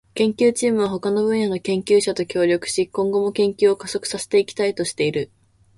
[0.15, 5.29] 研究チームは他の分野の研究者と協力し、今後も研究を加速させていきたいとしている。